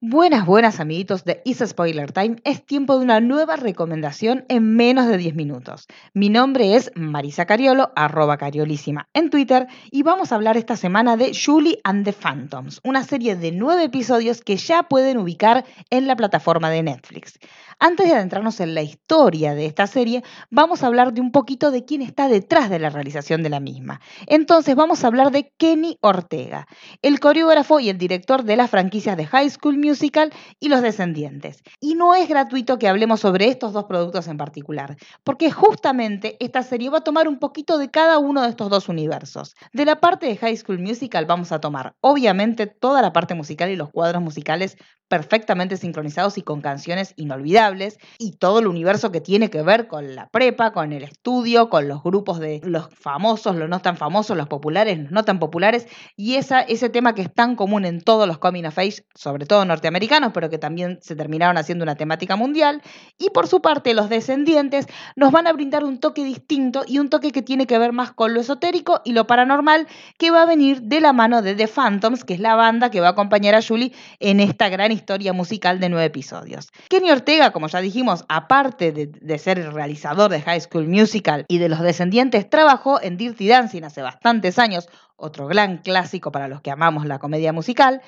Buenas, 0.00 0.46
buenas 0.46 0.78
amiguitos 0.78 1.24
de 1.24 1.42
Is 1.44 1.58
Spoiler 1.58 2.12
Time. 2.12 2.36
Es 2.44 2.64
tiempo 2.64 2.96
de 2.96 3.02
una 3.02 3.18
nueva 3.18 3.56
recomendación 3.56 4.44
en 4.48 4.76
menos 4.76 5.08
de 5.08 5.18
10 5.18 5.34
minutos. 5.34 5.88
Mi 6.14 6.28
nombre 6.28 6.76
es 6.76 6.92
Marisa 6.94 7.46
Cariolo, 7.46 7.90
arroba 7.96 8.36
cariolísima 8.36 9.08
en 9.12 9.28
Twitter, 9.28 9.66
y 9.90 10.04
vamos 10.04 10.30
a 10.30 10.36
hablar 10.36 10.56
esta 10.56 10.76
semana 10.76 11.16
de 11.16 11.32
Julie 11.34 11.80
and 11.82 12.04
the 12.04 12.12
Phantoms, 12.12 12.80
una 12.84 13.02
serie 13.02 13.34
de 13.34 13.50
nueve 13.50 13.82
episodios 13.82 14.40
que 14.40 14.56
ya 14.56 14.84
pueden 14.84 15.18
ubicar 15.18 15.64
en 15.90 16.06
la 16.06 16.14
plataforma 16.14 16.70
de 16.70 16.84
Netflix. 16.84 17.40
Antes 17.80 18.08
de 18.08 18.14
adentrarnos 18.14 18.58
en 18.58 18.74
la 18.74 18.82
historia 18.82 19.54
de 19.54 19.66
esta 19.66 19.86
serie, 19.86 20.24
vamos 20.50 20.82
a 20.82 20.88
hablar 20.88 21.12
de 21.12 21.20
un 21.20 21.30
poquito 21.30 21.70
de 21.70 21.84
quién 21.84 22.02
está 22.02 22.26
detrás 22.26 22.70
de 22.70 22.80
la 22.80 22.90
realización 22.90 23.44
de 23.44 23.50
la 23.50 23.60
misma. 23.60 24.00
Entonces 24.26 24.74
vamos 24.74 25.02
a 25.02 25.06
hablar 25.06 25.30
de 25.30 25.52
Kenny 25.56 25.96
Ortega, 26.00 26.66
el 27.02 27.20
coreógrafo 27.20 27.78
y 27.78 27.88
el 27.88 27.96
director 27.96 28.42
de 28.42 28.56
las 28.56 28.70
franquicias 28.70 29.16
de 29.16 29.26
High 29.26 29.50
School 29.50 29.76
Musical 29.88 30.32
y 30.60 30.68
Los 30.68 30.82
Descendientes. 30.82 31.62
Y 31.80 31.94
no 31.94 32.14
es 32.14 32.28
gratuito 32.28 32.78
que 32.78 32.88
hablemos 32.88 33.20
sobre 33.20 33.48
estos 33.48 33.72
dos 33.72 33.84
productos 33.84 34.28
en 34.28 34.36
particular, 34.36 34.96
porque 35.24 35.50
justamente 35.50 36.36
esta 36.40 36.62
serie 36.62 36.90
va 36.90 36.98
a 36.98 37.04
tomar 37.04 37.28
un 37.28 37.38
poquito 37.38 37.78
de 37.78 37.90
cada 37.90 38.18
uno 38.18 38.42
de 38.42 38.50
estos 38.50 38.70
dos 38.70 38.88
universos. 38.88 39.54
De 39.72 39.84
la 39.84 40.00
parte 40.00 40.26
de 40.26 40.36
High 40.36 40.56
School 40.56 40.78
Musical 40.78 41.26
vamos 41.26 41.52
a 41.52 41.60
tomar 41.60 41.94
obviamente 42.00 42.66
toda 42.66 43.02
la 43.02 43.12
parte 43.12 43.34
musical 43.34 43.70
y 43.70 43.76
los 43.76 43.90
cuadros 43.90 44.22
musicales 44.22 44.76
perfectamente 45.08 45.76
sincronizados 45.76 46.38
y 46.38 46.42
con 46.42 46.60
canciones 46.60 47.14
inolvidables 47.16 47.98
y 48.18 48.32
todo 48.32 48.58
el 48.60 48.66
universo 48.66 49.10
que 49.10 49.20
tiene 49.20 49.50
que 49.50 49.62
ver 49.62 49.88
con 49.88 50.14
la 50.14 50.28
prepa, 50.28 50.72
con 50.72 50.92
el 50.92 51.02
estudio, 51.02 51.68
con 51.70 51.88
los 51.88 52.02
grupos 52.02 52.38
de 52.38 52.60
los 52.64 52.88
famosos, 52.94 53.56
los 53.56 53.68
no 53.68 53.80
tan 53.80 53.96
famosos, 53.96 54.36
los 54.36 54.48
populares, 54.48 54.98
los 54.98 55.10
no 55.10 55.24
tan 55.24 55.38
populares 55.38 55.86
y 56.16 56.34
esa, 56.34 56.60
ese 56.60 56.90
tema 56.90 57.14
que 57.14 57.22
es 57.22 57.32
tan 57.32 57.56
común 57.56 57.84
en 57.84 58.00
todos 58.00 58.26
los 58.26 58.38
coming 58.38 58.64
of 58.64 58.78
age, 58.78 59.04
sobre 59.14 59.46
todo 59.46 59.64
norteamericanos, 59.64 60.32
pero 60.32 60.50
que 60.50 60.58
también 60.58 60.98
se 61.02 61.16
terminaron 61.16 61.56
haciendo 61.56 61.82
una 61.82 61.96
temática 61.96 62.36
mundial. 62.36 62.82
Y 63.18 63.30
por 63.30 63.48
su 63.48 63.60
parte, 63.60 63.94
los 63.94 64.08
descendientes 64.08 64.86
nos 65.16 65.32
van 65.32 65.46
a 65.46 65.52
brindar 65.52 65.84
un 65.84 65.98
toque 65.98 66.24
distinto 66.24 66.84
y 66.86 66.98
un 66.98 67.08
toque 67.08 67.32
que 67.32 67.42
tiene 67.42 67.66
que 67.66 67.78
ver 67.78 67.92
más 67.92 68.12
con 68.12 68.34
lo 68.34 68.40
esotérico 68.40 69.00
y 69.04 69.12
lo 69.12 69.26
paranormal 69.26 69.86
que 70.18 70.30
va 70.30 70.42
a 70.42 70.46
venir 70.46 70.82
de 70.82 71.00
la 71.00 71.12
mano 71.12 71.42
de 71.42 71.54
The 71.54 71.66
Phantoms, 71.66 72.24
que 72.24 72.34
es 72.34 72.40
la 72.40 72.54
banda 72.54 72.90
que 72.90 73.00
va 73.00 73.08
a 73.08 73.10
acompañar 73.10 73.54
a 73.54 73.62
Julie 73.62 73.92
en 74.20 74.40
esta 74.40 74.68
gran 74.68 74.92
historia 74.98 75.32
musical 75.32 75.80
de 75.80 75.88
nueve 75.88 76.04
episodios. 76.04 76.68
Kenny 76.88 77.10
Ortega, 77.10 77.52
como 77.52 77.68
ya 77.68 77.80
dijimos, 77.80 78.24
aparte 78.28 78.92
de, 78.92 79.38
ser 79.38 79.58
el 79.58 79.72
realizador 79.72 80.30
de 80.30 80.42
High 80.42 80.60
School 80.60 80.88
Musical 80.88 81.46
y 81.48 81.58
de 81.58 81.68
Los 81.68 81.80
Descendientes, 81.80 82.50
trabajó 82.50 83.00
en 83.00 83.16
Dirty 83.16 83.48
Dancing 83.48 83.84
hace 83.84 84.02
bastantes 84.02 84.58
años, 84.58 84.88
otro 85.18 85.48
gran 85.48 85.78
clásico 85.78 86.32
para 86.32 86.48
los 86.48 86.62
que 86.62 86.70
amamos 86.70 87.04
la 87.04 87.18
comedia 87.18 87.52
musical, 87.52 88.00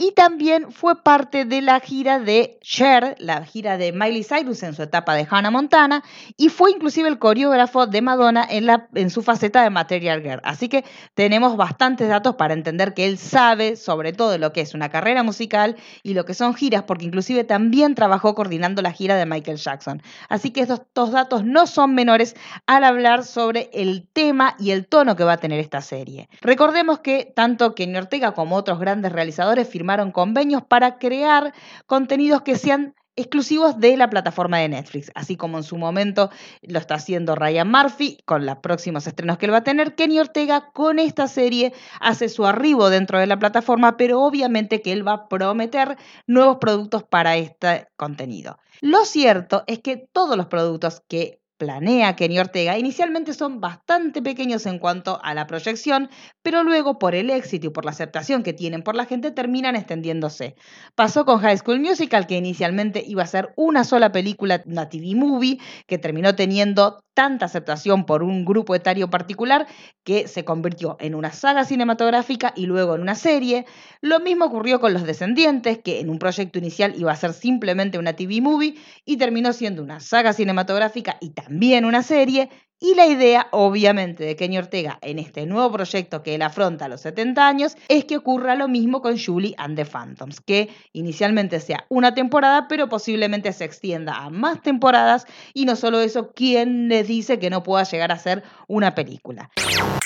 y 0.00 0.12
también 0.12 0.70
fue 0.70 1.02
parte 1.02 1.44
de 1.44 1.60
la 1.60 1.80
gira 1.80 2.20
de 2.20 2.60
Cher, 2.62 3.16
la 3.18 3.44
gira 3.44 3.76
de 3.78 3.90
Miley 3.90 4.22
Cyrus 4.22 4.62
en 4.62 4.74
su 4.74 4.82
etapa 4.84 5.14
de 5.14 5.26
Hannah 5.28 5.50
Montana, 5.50 6.04
y 6.36 6.50
fue 6.50 6.70
inclusive 6.70 7.08
el 7.08 7.18
coreógrafo 7.18 7.88
de 7.88 8.00
Madonna 8.00 8.46
en, 8.48 9.10
su 9.10 9.22
faceta 9.22 9.62
de 9.62 9.70
Material 9.70 10.22
Girl. 10.22 10.40
Así 10.44 10.68
que 10.68 10.84
tenemos 11.14 11.56
bastantes 11.56 12.08
datos 12.08 12.36
para 12.36 12.54
entender 12.54 12.94
que 12.94 13.06
él 13.06 13.18
sabe 13.18 13.74
sobre 13.74 14.12
todo 14.12 14.38
lo 14.38 14.52
que 14.52 14.60
es 14.60 14.72
una 14.72 14.88
carrera 14.88 15.24
musical 15.24 15.74
y 16.04 16.14
lo 16.14 16.24
que 16.24 16.34
son 16.34 16.54
giras, 16.54 16.84
porque 16.84 17.06
inclusive 17.06 17.42
también 17.42 17.96
trabajó 17.96 18.36
coordinando 18.36 18.82
la 18.82 18.92
gira 18.92 19.16
de 19.16 19.26
Michael 19.26 19.56
Jackson. 19.56 20.00
Así 20.28 20.52
que 20.52 20.60
estos, 20.60 20.82
estos 20.82 21.10
datos 21.10 21.44
no 21.44 21.66
son 21.66 21.96
menores 21.96 22.36
al 22.66 22.84
hablar 22.84 23.24
sobre 23.24 23.68
el 23.72 24.06
tema 24.12 24.54
y 24.60 24.70
el 24.70 24.86
tono 24.86 25.16
que 25.16 25.24
va 25.24 25.32
a 25.32 25.38
tener 25.38 25.58
esta 25.58 25.80
serie. 25.80 26.28
Recordemos 26.58 26.98
que 26.98 27.32
tanto 27.36 27.76
Kenny 27.76 27.98
Ortega 27.98 28.32
como 28.32 28.56
otros 28.56 28.80
grandes 28.80 29.12
realizadores 29.12 29.68
firmaron 29.68 30.10
convenios 30.10 30.60
para 30.64 30.98
crear 30.98 31.54
contenidos 31.86 32.42
que 32.42 32.56
sean 32.56 32.96
exclusivos 33.14 33.78
de 33.78 33.96
la 33.96 34.10
plataforma 34.10 34.58
de 34.58 34.68
Netflix, 34.68 35.12
así 35.14 35.36
como 35.36 35.58
en 35.58 35.62
su 35.62 35.76
momento 35.76 36.30
lo 36.62 36.80
está 36.80 36.96
haciendo 36.96 37.36
Ryan 37.36 37.70
Murphy 37.70 38.18
con 38.24 38.44
los 38.44 38.56
próximos 38.56 39.06
estrenos 39.06 39.38
que 39.38 39.46
él 39.46 39.52
va 39.52 39.58
a 39.58 39.62
tener. 39.62 39.94
Kenny 39.94 40.18
Ortega 40.18 40.72
con 40.72 40.98
esta 40.98 41.28
serie 41.28 41.72
hace 42.00 42.28
su 42.28 42.44
arribo 42.44 42.90
dentro 42.90 43.20
de 43.20 43.28
la 43.28 43.38
plataforma, 43.38 43.96
pero 43.96 44.20
obviamente 44.20 44.82
que 44.82 44.90
él 44.90 45.06
va 45.06 45.12
a 45.12 45.28
prometer 45.28 45.96
nuevos 46.26 46.56
productos 46.56 47.04
para 47.04 47.36
este 47.36 47.86
contenido. 47.94 48.58
Lo 48.80 49.04
cierto 49.04 49.62
es 49.68 49.78
que 49.78 49.96
todos 49.96 50.36
los 50.36 50.46
productos 50.46 51.04
que 51.06 51.40
planea 51.58 52.16
Kenny 52.16 52.38
Ortega 52.38 52.78
inicialmente 52.78 53.34
son 53.34 53.60
bastante 53.60 54.22
pequeños 54.22 54.64
en 54.66 54.78
cuanto 54.78 55.20
a 55.22 55.34
la 55.34 55.46
proyección, 55.46 56.08
pero 56.42 56.62
luego 56.62 56.98
por 56.98 57.14
el 57.14 57.30
éxito 57.30 57.66
y 57.66 57.70
por 57.70 57.84
la 57.84 57.90
aceptación 57.90 58.42
que 58.42 58.52
tienen 58.52 58.82
por 58.82 58.94
la 58.94 59.04
gente 59.04 59.32
terminan 59.32 59.76
extendiéndose. 59.76 60.54
Pasó 60.94 61.24
con 61.24 61.40
High 61.40 61.58
School 61.58 61.80
Musical, 61.80 62.26
que 62.26 62.36
inicialmente 62.36 63.04
iba 63.06 63.24
a 63.24 63.26
ser 63.26 63.52
una 63.56 63.84
sola 63.84 64.12
película, 64.12 64.62
una 64.66 64.88
TV 64.88 65.14
movie, 65.14 65.58
que 65.86 65.98
terminó 65.98 66.34
teniendo 66.34 67.04
tanta 67.18 67.46
aceptación 67.46 68.06
por 68.06 68.22
un 68.22 68.44
grupo 68.44 68.76
etario 68.76 69.10
particular 69.10 69.66
que 70.04 70.28
se 70.28 70.44
convirtió 70.44 70.96
en 71.00 71.16
una 71.16 71.32
saga 71.32 71.64
cinematográfica 71.64 72.52
y 72.54 72.66
luego 72.66 72.94
en 72.94 73.00
una 73.00 73.16
serie. 73.16 73.66
Lo 74.00 74.20
mismo 74.20 74.44
ocurrió 74.44 74.78
con 74.78 74.94
Los 74.94 75.02
Descendientes, 75.02 75.78
que 75.78 75.98
en 75.98 76.10
un 76.10 76.20
proyecto 76.20 76.60
inicial 76.60 76.94
iba 76.96 77.10
a 77.10 77.16
ser 77.16 77.32
simplemente 77.32 77.98
una 77.98 78.12
TV 78.12 78.40
movie 78.40 78.76
y 79.04 79.16
terminó 79.16 79.52
siendo 79.52 79.82
una 79.82 79.98
saga 79.98 80.32
cinematográfica 80.32 81.16
y 81.20 81.30
también 81.30 81.86
una 81.86 82.04
serie, 82.04 82.50
y 82.80 82.94
la 82.94 83.06
idea, 83.06 83.48
obviamente, 83.50 84.24
de 84.24 84.36
Kenny 84.36 84.58
Ortega 84.58 84.98
en 85.02 85.18
este 85.18 85.46
nuevo 85.46 85.72
proyecto 85.72 86.22
que 86.22 86.34
él 86.34 86.42
afronta 86.42 86.84
a 86.84 86.88
los 86.88 87.00
70 87.00 87.46
años 87.46 87.76
es 87.88 88.04
que 88.04 88.16
ocurra 88.16 88.54
lo 88.54 88.68
mismo 88.68 89.02
con 89.02 89.18
Julie 89.18 89.54
and 89.58 89.76
the 89.76 89.84
Phantoms, 89.84 90.40
que 90.40 90.68
inicialmente 90.92 91.60
sea 91.60 91.84
una 91.88 92.14
temporada, 92.14 92.68
pero 92.68 92.88
posiblemente 92.88 93.52
se 93.52 93.64
extienda 93.64 94.14
a 94.16 94.30
más 94.30 94.62
temporadas 94.62 95.26
y 95.54 95.64
no 95.64 95.76
solo 95.76 96.00
eso, 96.00 96.32
¿quién 96.34 96.88
les 96.88 97.08
dice 97.08 97.38
que 97.38 97.50
no 97.50 97.62
pueda 97.62 97.84
llegar 97.84 98.12
a 98.12 98.18
ser 98.18 98.42
una 98.68 98.94
película? 98.94 99.50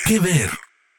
¿Qué 0.07 0.19
ver? 0.19 0.51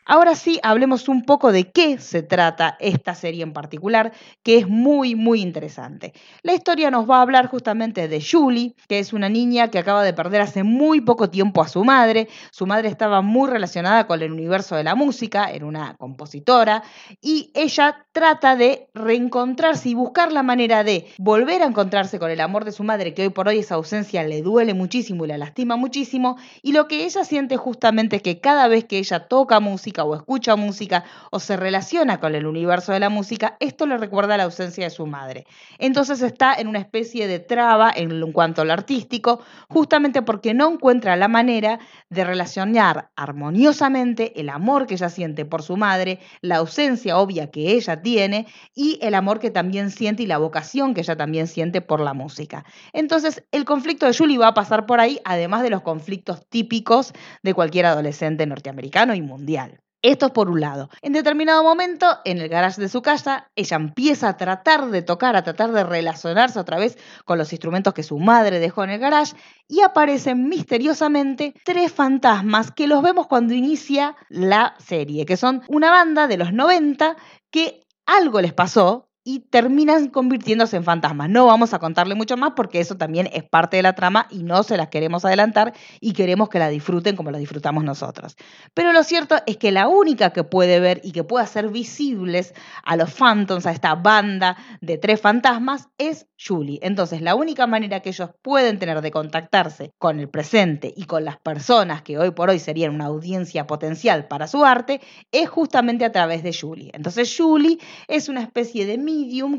Ahora 0.06 0.36
sí, 0.36 0.59
hablemos 0.64 1.08
un 1.08 1.24
poco 1.24 1.53
de 1.53 1.72
qué 1.72 1.97
se 1.97 2.24
trata 2.24 2.75
esta 2.81 3.16
serie 3.16 3.41
en 3.41 3.53
particular, 3.53 4.12
que 4.44 4.58
es 4.58 4.68
muy, 4.68 5.16
muy 5.16 5.41
interesante. 5.41 6.12
La 6.41 6.53
historia 6.53 6.91
nos 6.91 7.09
va 7.09 7.19
a 7.19 7.22
hablar 7.22 7.47
justamente 7.47 8.09
de 8.09 8.22
Julie, 8.22 8.75
que 8.90 9.00
es 9.00 9.13
una 9.13 9.30
niña 9.30 9.69
que 9.69 9.80
acaba 9.80 10.03
de 10.03 10.13
perder 10.13 10.42
hace 10.42 10.63
muy 10.63 11.00
poco 11.00 11.30
tiempo 11.30 11.62
a 11.62 11.69
su 11.69 11.86
madre. 11.86 12.28
Su 12.52 12.66
madre 12.66 12.90
estaba 12.90 13.22
muy 13.22 13.50
relacionada 13.50 14.06
con 14.06 14.22
el 14.22 14.34
universo 14.34 14.75
de 14.75 14.84
la 14.84 14.96
música, 14.96 15.46
era 15.46 15.66
una 15.66 15.96
compositora, 15.96 16.84
y 17.22 17.52
ella 17.53 18.06
trata 18.12 18.58
de 18.58 18.90
reencontrarse 18.94 19.88
y 19.88 19.94
buscar 19.94 20.34
la 20.34 20.44
manera 20.44 20.84
de 20.84 21.08
volver 21.18 21.62
a 21.62 21.68
encontrarse 21.68 22.19
con 22.19 22.30
el 22.30 22.42
amor 22.42 22.66
de 22.66 22.74
su 22.74 22.84
madre, 22.84 23.13
que 23.13 23.22
hoy 23.22 23.30
por 23.30 23.47
hoy 23.47 23.59
esa 23.59 23.75
ausencia 23.75 24.24
le 24.24 24.42
duele 24.42 24.74
muchísimo 24.74 25.24
y 25.24 25.30
la 25.30 25.38
lastima 25.38 25.78
muchísimo, 25.78 26.38
y 26.62 26.74
lo 26.74 26.90
que 26.90 27.06
ella 27.06 27.24
siente 27.24 27.56
justamente 27.56 28.18
es 28.18 28.22
que 28.22 28.42
cada 28.42 28.68
vez 28.68 28.84
que 28.84 28.97
ella 28.97 29.28
toca 29.30 29.62
música, 29.62 29.93
o 30.02 30.16
escucha 30.16 30.56
música 30.56 31.04
o 31.30 31.40
se 31.40 31.58
relaciona 31.58 32.20
con 32.20 32.34
el 32.34 32.48
universo 32.48 32.92
de 32.92 33.00
la 33.00 33.09
música, 33.09 33.58
esto 33.59 33.86
le 33.86 33.98
recuerda 33.98 34.38
la 34.38 34.46
ausencia 34.46 34.86
de 34.86 34.90
su 34.90 35.06
madre. 35.06 35.46
Entonces 35.78 36.24
está 36.24 36.56
en 36.56 36.68
una 36.68 36.80
especie 36.80 37.28
de 37.28 37.40
traba 37.40 37.92
en 37.96 38.31
cuanto 38.31 38.62
al 38.62 38.72
artístico, 38.72 39.42
justamente 39.70 40.22
porque 40.22 40.54
no 40.54 40.72
encuentra 40.72 41.16
la 41.16 41.28
manera 41.28 41.80
de 42.09 42.24
relacionar 42.24 43.12
armoniosamente 43.16 44.40
el 44.40 44.50
amor 44.50 44.88
que 44.88 44.96
ella 44.96 45.09
siente 45.09 45.46
por 45.46 45.62
su 45.62 45.78
madre, 45.78 46.20
la 46.42 46.58
ausencia 46.58 47.18
obvia 47.18 47.52
que 47.52 47.72
ella 47.74 48.02
tiene 48.02 48.48
y 48.74 48.98
el 49.02 49.14
amor 49.14 49.40
que 49.40 49.52
también 49.52 49.92
siente 49.92 50.24
y 50.24 50.28
la 50.28 50.38
vocación 50.38 50.94
que 50.94 51.02
ella 51.02 51.16
también 51.16 51.48
siente 51.48 51.81
por 51.81 52.00
la 52.00 52.14
música. 52.14 52.66
Entonces, 52.94 53.44
el 53.52 53.66
conflicto 53.66 54.06
de 54.06 54.18
Julie 54.18 54.38
va 54.38 54.48
a 54.48 54.54
pasar 54.54 54.86
por 54.86 55.00
ahí, 55.00 55.20
además 55.25 55.63
de 55.63 55.69
los 55.69 55.81
conflictos 55.81 56.48
típicos 56.48 57.13
de 57.42 57.54
cualquier 57.54 57.86
adolescente 57.86 58.46
norteamericano 58.46 59.13
y 59.16 59.22
mundial. 59.22 59.82
Esto 60.03 60.33
por 60.33 60.50
un 60.50 60.59
lado. 60.59 60.89
En 61.01 61.13
determinado 61.13 61.63
momento, 61.63 62.05
en 62.25 62.39
el 62.39 62.50
garage 62.50 62.81
de 62.81 62.89
su 62.89 63.01
casa, 63.01 63.50
ella 63.55 63.77
empieza 63.77 64.27
a 64.27 64.35
tratar 64.35 64.89
de 64.89 65.01
tocar, 65.01 65.38
a 65.38 65.44
tratar 65.44 65.71
de 65.71 65.85
relacionarse 65.85 66.59
otra 66.59 66.77
vez 66.77 66.97
con 67.23 67.38
los 67.38 67.53
instrumentos 67.53 67.94
que 67.94 68.03
su 68.03 68.19
madre 68.19 68.59
dejó 68.59 68.83
en 68.83 68.89
el 68.89 69.00
garage 69.00 69.33
y 69.65 69.79
aparecen 69.79 70.50
misteriosamente 70.50 71.53
tres 71.63 71.94
fantasmas 71.94 72.69
que 72.69 72.85
los 72.85 73.01
vemos 73.01 73.27
cuando 73.27 73.53
inicia 73.53 74.17
la 74.27 74.75
serie, 74.77 75.25
que 75.25 75.38
son 75.38 75.61
una 75.69 75.89
banda 75.89 76.27
de 76.27 76.35
los 76.35 76.51
90 76.51 77.15
que 77.50 77.83
algo 78.05 78.41
les 78.41 78.51
pasó 78.51 79.07
y 79.24 79.40
terminan 79.40 80.10
convirtiéndose 80.10 80.78
en 80.78 80.84
fantasmas. 80.84 81.30
No 81.30 81.46
vamos 81.46 81.74
a 81.74 81.80
contarle 81.80 82.16
mucho 82.16 82.38
más 82.38 82.54
porque 82.56 82.80
eso 82.80 82.96
también 82.96 83.30
es 83.31 83.44
parte 83.44 83.78
de 83.78 83.84
la 83.84 83.94
trama 83.94 84.28
y 84.30 84.44
no 84.44 84.64
se 84.64 84.78
las 84.78 84.90
queremos 84.90 85.24
adelantar 85.25 85.74
y 86.02 86.14
queremos 86.14 86.50
que 86.50 86.60
la 86.60 86.70
disfruten 86.70 87.16
como 87.16 87.31
la 87.31 87.38
disfrutamos 87.38 87.84
nosotros. 87.84 88.36
Pero 88.74 88.92
lo 88.92 89.04
cierto 89.04 89.38
es 89.46 89.58
que 89.58 89.72
la 89.72 89.88
única 89.88 90.31
que 90.31 90.44
puede 90.44 90.80
ver 90.80 91.00
y 91.04 91.12
que 91.12 91.24
puede 91.24 91.46
hacer 91.46 91.70
visibles 91.70 92.54
a 92.84 92.96
los 92.96 93.14
Phantoms, 93.14 93.66
a 93.66 93.72
esta 93.72 93.96
banda 93.96 94.58
de 94.81 94.98
tres 94.98 95.22
fantasmas, 95.22 95.88
es 95.98 96.28
Julie. 96.38 96.80
Entonces, 96.81 97.22
la 97.22 97.36
única 97.36 97.68
manera 97.68 98.02
que 98.02 98.10
ellos 98.10 98.31
pueden 98.42 98.80
tener 98.80 99.02
de 99.02 99.12
contactarse 99.12 99.94
con 99.98 100.20
el 100.20 100.30
presente 100.30 100.94
y 100.96 101.06
con 101.06 101.24
las 101.24 101.38
personas 101.38 102.02
que 102.02 102.18
hoy 102.18 102.31
por 102.31 102.50
hoy 102.50 102.60
serían 102.60 102.96
una 102.96 103.06
audiencia 103.06 103.68
potencial 103.68 104.28
para 104.28 104.48
su 104.48 104.66
arte 104.66 105.00
es 105.31 105.50
justamente 105.50 106.06
a 106.06 106.12
través 106.12 106.44
de 106.44 106.54
Julie. 106.54 106.92
Entonces, 106.94 107.34
Julie 107.36 107.80
es 108.08 108.28
una 108.28 108.42
especie 108.42 108.86
de 108.86 108.98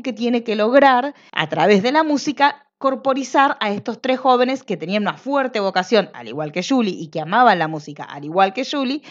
que 0.03 0.13
tiene 0.13 0.43
que 0.43 0.55
lograr, 0.55 1.13
a 1.31 1.49
través 1.49 1.83
de 1.83 1.91
la 1.91 2.03
música, 2.03 2.67
corporizar 2.77 3.57
a 3.59 3.71
estos 3.71 4.01
tres 4.01 4.19
jóvenes 4.19 4.63
que 4.63 4.77
tenían 4.77 5.03
una 5.03 5.17
fuerte 5.17 5.59
vocación, 5.59 6.09
al 6.13 6.27
igual 6.27 6.51
que 6.51 6.63
Julie, 6.63 6.95
y 6.95 7.07
que 7.07 7.21
amaban 7.21 7.59
la 7.59 7.67
música, 7.67 8.03
al 8.03 8.25
igual 8.25 8.53
que 8.53 8.65
Julie, 8.65 9.01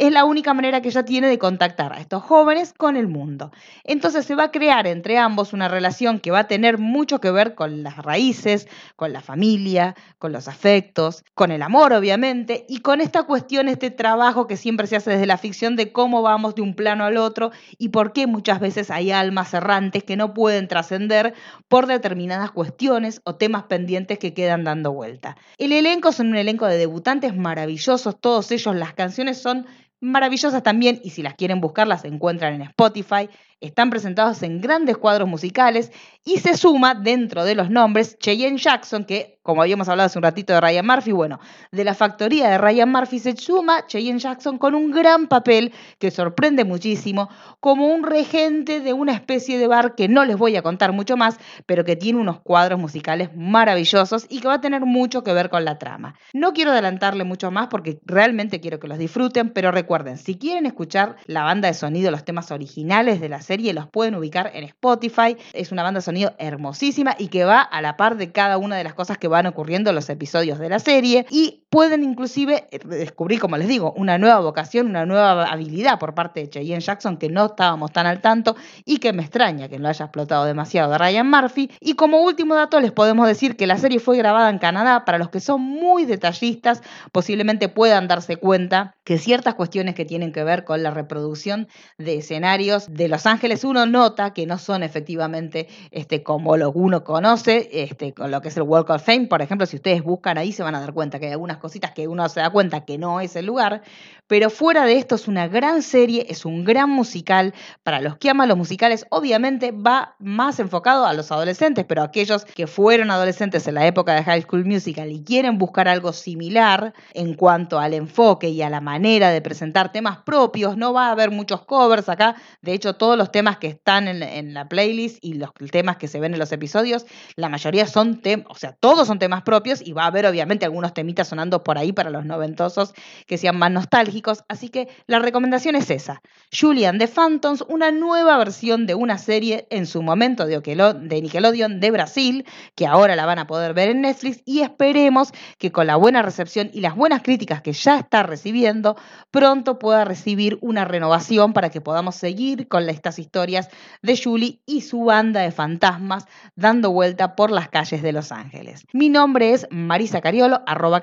es 0.00 0.10
la 0.10 0.24
única 0.24 0.54
manera 0.54 0.80
que 0.80 0.88
ella 0.88 1.04
tiene 1.04 1.28
de 1.28 1.38
contactar 1.38 1.92
a 1.92 2.00
estos 2.00 2.22
jóvenes 2.22 2.72
con 2.72 2.96
el 2.96 3.06
mundo. 3.06 3.52
Entonces 3.84 4.24
se 4.24 4.34
va 4.34 4.44
a 4.44 4.50
crear 4.50 4.86
entre 4.86 5.18
ambos 5.18 5.52
una 5.52 5.68
relación 5.68 6.20
que 6.20 6.30
va 6.30 6.38
a 6.38 6.48
tener 6.48 6.78
mucho 6.78 7.20
que 7.20 7.30
ver 7.30 7.54
con 7.54 7.82
las 7.82 7.98
raíces, 7.98 8.66
con 8.96 9.12
la 9.12 9.20
familia, 9.20 9.94
con 10.16 10.32
los 10.32 10.48
afectos, 10.48 11.22
con 11.34 11.50
el 11.50 11.60
amor 11.60 11.92
obviamente, 11.92 12.64
y 12.66 12.78
con 12.80 13.02
esta 13.02 13.24
cuestión, 13.24 13.68
este 13.68 13.90
trabajo 13.90 14.46
que 14.46 14.56
siempre 14.56 14.86
se 14.86 14.96
hace 14.96 15.10
desde 15.10 15.26
la 15.26 15.36
ficción 15.36 15.76
de 15.76 15.92
cómo 15.92 16.22
vamos 16.22 16.54
de 16.54 16.62
un 16.62 16.74
plano 16.74 17.04
al 17.04 17.18
otro 17.18 17.50
y 17.76 17.90
por 17.90 18.14
qué 18.14 18.26
muchas 18.26 18.58
veces 18.58 18.90
hay 18.90 19.10
almas 19.10 19.52
errantes 19.52 20.02
que 20.02 20.16
no 20.16 20.32
pueden 20.32 20.66
trascender 20.66 21.34
por 21.68 21.86
determinadas 21.86 22.52
cuestiones 22.52 23.20
o 23.24 23.34
temas 23.34 23.64
pendientes 23.64 24.18
que 24.18 24.32
quedan 24.32 24.64
dando 24.64 24.92
vuelta. 24.92 25.36
El 25.58 25.72
elenco 25.72 26.10
son 26.12 26.28
un 26.28 26.36
elenco 26.36 26.64
de 26.64 26.78
debutantes 26.78 27.36
maravillosos, 27.36 28.18
todos 28.18 28.50
ellos, 28.50 28.74
las 28.74 28.94
canciones 28.94 29.36
son 29.36 29.66
maravillosas 30.00 30.62
también 30.62 31.00
y 31.04 31.10
si 31.10 31.22
las 31.22 31.34
quieren 31.34 31.60
buscar 31.60 31.86
las 31.86 32.04
encuentran 32.04 32.54
en 32.54 32.62
Spotify. 32.62 33.28
Están 33.60 33.90
presentados 33.90 34.42
en 34.42 34.60
grandes 34.60 34.96
cuadros 34.96 35.28
musicales 35.28 35.92
y 36.24 36.38
se 36.38 36.56
suma 36.56 36.94
dentro 36.94 37.44
de 37.44 37.54
los 37.54 37.70
nombres 37.70 38.18
Cheyenne 38.18 38.58
Jackson, 38.58 39.04
que 39.04 39.40
como 39.42 39.62
habíamos 39.62 39.88
hablado 39.88 40.06
hace 40.06 40.18
un 40.18 40.22
ratito 40.22 40.52
de 40.52 40.60
Ryan 40.60 40.86
Murphy, 40.86 41.12
bueno, 41.12 41.40
de 41.72 41.82
la 41.82 41.94
factoría 41.94 42.50
de 42.50 42.58
Ryan 42.58 42.90
Murphy 42.90 43.18
se 43.18 43.36
suma 43.36 43.86
Cheyenne 43.86 44.18
Jackson 44.18 44.58
con 44.58 44.74
un 44.74 44.90
gran 44.90 45.28
papel 45.28 45.72
que 45.98 46.10
sorprende 46.10 46.64
muchísimo, 46.64 47.30
como 47.58 47.88
un 47.88 48.02
regente 48.02 48.80
de 48.80 48.92
una 48.92 49.12
especie 49.12 49.58
de 49.58 49.66
bar 49.66 49.94
que 49.94 50.08
no 50.08 50.24
les 50.24 50.36
voy 50.36 50.56
a 50.56 50.62
contar 50.62 50.92
mucho 50.92 51.16
más, 51.16 51.38
pero 51.66 51.84
que 51.84 51.96
tiene 51.96 52.20
unos 52.20 52.40
cuadros 52.40 52.78
musicales 52.78 53.30
maravillosos 53.34 54.26
y 54.28 54.40
que 54.40 54.48
va 54.48 54.54
a 54.54 54.60
tener 54.60 54.84
mucho 54.84 55.24
que 55.24 55.32
ver 55.32 55.48
con 55.48 55.64
la 55.64 55.78
trama. 55.78 56.14
No 56.34 56.52
quiero 56.52 56.72
adelantarle 56.72 57.24
mucho 57.24 57.50
más 57.50 57.68
porque 57.68 57.98
realmente 58.04 58.60
quiero 58.60 58.78
que 58.78 58.88
los 58.88 58.98
disfruten, 58.98 59.50
pero 59.50 59.72
recuerden, 59.72 60.18
si 60.18 60.36
quieren 60.36 60.66
escuchar 60.66 61.16
la 61.26 61.44
banda 61.44 61.68
de 61.68 61.74
sonido, 61.74 62.10
los 62.10 62.24
temas 62.24 62.50
originales 62.50 63.20
de 63.20 63.28
la 63.30 63.40
serie, 63.50 63.72
los 63.72 63.88
pueden 63.88 64.14
ubicar 64.14 64.52
en 64.54 64.62
Spotify. 64.62 65.36
Es 65.54 65.72
una 65.72 65.82
banda 65.82 65.98
de 65.98 66.04
sonido 66.04 66.34
hermosísima 66.38 67.16
y 67.18 67.26
que 67.26 67.44
va 67.44 67.60
a 67.60 67.82
la 67.82 67.96
par 67.96 68.16
de 68.16 68.30
cada 68.30 68.58
una 68.58 68.76
de 68.76 68.84
las 68.84 68.94
cosas 68.94 69.18
que 69.18 69.26
van 69.26 69.46
ocurriendo 69.46 69.90
en 69.90 69.96
los 69.96 70.08
episodios 70.08 70.60
de 70.60 70.68
la 70.68 70.78
serie 70.78 71.26
y 71.30 71.59
pueden 71.70 72.02
inclusive 72.02 72.66
eh, 72.72 72.80
descubrir, 72.84 73.40
como 73.40 73.56
les 73.56 73.68
digo, 73.68 73.92
una 73.96 74.18
nueva 74.18 74.40
vocación, 74.40 74.88
una 74.88 75.06
nueva 75.06 75.44
habilidad 75.44 75.98
por 75.98 76.14
parte 76.14 76.40
de 76.40 76.50
Cheyenne 76.50 76.80
Jackson 76.80 77.16
que 77.16 77.28
no 77.28 77.46
estábamos 77.46 77.92
tan 77.92 78.06
al 78.06 78.20
tanto 78.20 78.56
y 78.84 78.98
que 78.98 79.12
me 79.12 79.22
extraña 79.22 79.68
que 79.68 79.78
no 79.78 79.88
haya 79.88 80.06
explotado 80.06 80.44
demasiado 80.44 80.90
de 80.90 80.98
Ryan 80.98 81.30
Murphy. 81.30 81.70
Y 81.80 81.94
como 81.94 82.22
último 82.22 82.56
dato 82.56 82.80
les 82.80 82.90
podemos 82.90 83.26
decir 83.26 83.56
que 83.56 83.68
la 83.68 83.78
serie 83.78 84.00
fue 84.00 84.18
grabada 84.18 84.50
en 84.50 84.58
Canadá. 84.58 85.04
Para 85.04 85.18
los 85.18 85.30
que 85.30 85.38
son 85.38 85.60
muy 85.60 86.04
detallistas, 86.04 86.82
posiblemente 87.12 87.68
puedan 87.68 88.08
darse 88.08 88.36
cuenta 88.36 88.96
que 89.04 89.18
ciertas 89.18 89.54
cuestiones 89.54 89.94
que 89.94 90.04
tienen 90.04 90.32
que 90.32 90.42
ver 90.42 90.64
con 90.64 90.82
la 90.82 90.90
reproducción 90.90 91.68
de 91.98 92.16
escenarios 92.16 92.92
de 92.92 93.08
Los 93.08 93.26
Ángeles 93.26 93.62
uno 93.62 93.86
nota 93.86 94.32
que 94.32 94.46
no 94.46 94.58
son 94.58 94.82
efectivamente 94.82 95.68
este, 95.92 96.24
como 96.24 96.56
lo 96.56 96.72
uno 96.72 97.04
conoce, 97.04 97.68
este, 97.72 98.12
con 98.12 98.32
lo 98.32 98.40
que 98.40 98.48
es 98.48 98.56
el 98.56 98.64
Walk 98.64 98.90
of 98.90 99.04
Fame. 99.04 99.28
Por 99.28 99.40
ejemplo, 99.40 99.66
si 99.66 99.76
ustedes 99.76 100.02
buscan 100.02 100.36
ahí 100.36 100.50
se 100.50 100.64
van 100.64 100.74
a 100.74 100.80
dar 100.80 100.92
cuenta 100.92 101.20
que 101.20 101.26
hay 101.26 101.32
algunas 101.32 101.59
cositas 101.60 101.92
que 101.92 102.08
uno 102.08 102.28
se 102.28 102.40
da 102.40 102.50
cuenta 102.50 102.84
que 102.84 102.98
no 102.98 103.20
es 103.20 103.36
el 103.36 103.46
lugar. 103.46 103.82
Pero 104.26 104.48
fuera 104.48 104.84
de 104.84 104.96
esto 104.96 105.16
es 105.16 105.26
una 105.26 105.48
gran 105.48 105.82
serie, 105.82 106.26
es 106.28 106.44
un 106.44 106.64
gran 106.64 106.88
musical. 106.88 107.52
Para 107.82 108.00
los 108.00 108.16
que 108.16 108.30
aman 108.30 108.48
los 108.48 108.56
musicales, 108.56 109.04
obviamente 109.10 109.72
va 109.72 110.14
más 110.20 110.60
enfocado 110.60 111.04
a 111.04 111.12
los 111.14 111.32
adolescentes, 111.32 111.84
pero 111.84 112.02
aquellos 112.02 112.44
que 112.44 112.68
fueron 112.68 113.10
adolescentes 113.10 113.66
en 113.66 113.74
la 113.74 113.88
época 113.88 114.14
de 114.14 114.22
High 114.22 114.42
School 114.42 114.64
Musical 114.64 115.10
y 115.10 115.24
quieren 115.24 115.58
buscar 115.58 115.88
algo 115.88 116.12
similar 116.12 116.94
en 117.12 117.34
cuanto 117.34 117.80
al 117.80 117.92
enfoque 117.92 118.50
y 118.50 118.62
a 118.62 118.70
la 118.70 118.80
manera 118.80 119.30
de 119.30 119.42
presentar 119.42 119.90
temas 119.90 120.18
propios, 120.18 120.76
no 120.76 120.92
va 120.92 121.08
a 121.08 121.10
haber 121.10 121.32
muchos 121.32 121.62
covers 121.62 122.08
acá. 122.08 122.36
De 122.62 122.72
hecho, 122.72 122.94
todos 122.94 123.18
los 123.18 123.32
temas 123.32 123.56
que 123.56 123.66
están 123.66 124.06
en, 124.06 124.54
la 124.54 124.68
playlist 124.68 125.18
y 125.22 125.34
los 125.34 125.50
temas 125.72 125.96
que 125.96 126.06
se 126.06 126.20
ven 126.20 126.34
en 126.34 126.38
los 126.38 126.52
episodios, 126.52 127.04
la 127.34 127.48
mayoría 127.48 127.88
son 127.88 128.20
temas, 128.20 128.46
o 128.48 128.54
sea, 128.54 128.74
todos 128.78 129.08
son 129.08 129.18
temas 129.18 129.42
propios 129.42 129.82
y 129.84 129.92
va 129.92 130.04
a 130.04 130.06
haber 130.06 130.24
obviamente 130.26 130.64
algunos 130.64 130.94
temitas 130.94 131.26
sonando 131.26 131.49
por 131.58 131.78
ahí 131.78 131.92
para 131.92 132.10
los 132.10 132.24
noventosos 132.24 132.94
que 133.26 133.38
sean 133.38 133.58
más 133.58 133.70
nostálgicos. 133.70 134.44
Así 134.48 134.68
que 134.68 134.88
la 135.06 135.18
recomendación 135.18 135.76
es 135.76 135.90
esa. 135.90 136.22
Julian 136.52 136.98
de 136.98 137.08
Phantoms, 137.08 137.64
una 137.68 137.90
nueva 137.90 138.36
versión 138.38 138.86
de 138.86 138.94
una 138.94 139.18
serie 139.18 139.66
en 139.70 139.86
su 139.86 140.02
momento 140.02 140.46
de, 140.46 140.60
de 140.60 141.22
Nickelodeon 141.22 141.80
de 141.80 141.90
Brasil, 141.90 142.46
que 142.74 142.86
ahora 142.86 143.16
la 143.16 143.26
van 143.26 143.38
a 143.38 143.46
poder 143.46 143.74
ver 143.74 143.90
en 143.90 144.02
Netflix 144.02 144.42
y 144.44 144.60
esperemos 144.60 145.32
que 145.58 145.72
con 145.72 145.86
la 145.86 145.96
buena 145.96 146.22
recepción 146.22 146.70
y 146.72 146.80
las 146.80 146.96
buenas 146.96 147.22
críticas 147.22 147.62
que 147.62 147.72
ya 147.72 147.98
está 147.98 148.22
recibiendo, 148.22 148.96
pronto 149.30 149.78
pueda 149.78 150.04
recibir 150.04 150.58
una 150.60 150.84
renovación 150.84 151.52
para 151.52 151.70
que 151.70 151.80
podamos 151.80 152.16
seguir 152.16 152.68
con 152.68 152.88
estas 152.88 153.18
historias 153.18 153.68
de 154.02 154.20
Julie 154.22 154.60
y 154.66 154.82
su 154.82 155.04
banda 155.04 155.40
de 155.40 155.52
fantasmas 155.52 156.26
dando 156.56 156.90
vuelta 156.90 157.36
por 157.36 157.50
las 157.50 157.68
calles 157.68 158.02
de 158.02 158.12
Los 158.12 158.32
Ángeles. 158.32 158.86
Mi 158.92 159.08
nombre 159.08 159.52
es 159.52 159.66
Marisa 159.70 160.20
Cariolo, 160.20 160.62
arroba 160.66 161.00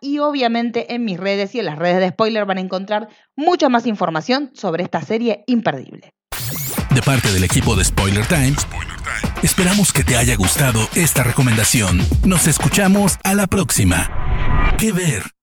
y 0.00 0.18
obviamente 0.18 0.94
en 0.94 1.04
mis 1.04 1.18
redes 1.18 1.54
y 1.54 1.60
en 1.60 1.66
las 1.66 1.78
redes 1.78 2.00
de 2.00 2.08
spoiler 2.10 2.44
van 2.44 2.58
a 2.58 2.62
encontrar 2.62 3.08
mucha 3.36 3.68
más 3.68 3.86
información 3.86 4.50
sobre 4.54 4.84
esta 4.84 5.02
serie 5.02 5.44
imperdible. 5.46 6.12
De 6.94 7.02
parte 7.02 7.30
del 7.32 7.44
equipo 7.44 7.76
de 7.76 7.84
Spoiler 7.84 8.26
Times, 8.26 8.66
esperamos 9.42 9.92
que 9.92 10.04
te 10.04 10.16
haya 10.16 10.36
gustado 10.36 10.80
esta 10.94 11.22
recomendación. 11.22 12.00
Nos 12.24 12.46
escuchamos 12.46 13.18
a 13.22 13.34
la 13.34 13.46
próxima. 13.46 14.74
¿Qué 14.78 14.92
ver? 14.92 15.37